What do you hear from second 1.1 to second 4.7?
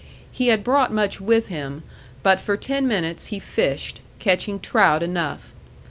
with him; but for ten minutes he fished, catching